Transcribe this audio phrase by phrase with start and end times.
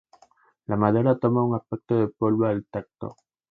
[0.65, 3.15] La madera toma un aspecto de polvo al tacto.